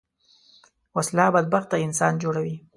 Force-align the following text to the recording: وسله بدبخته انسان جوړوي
وسله 0.95 1.25
بدبخته 1.35 1.75
انسان 1.85 2.13
جوړوي 2.23 2.55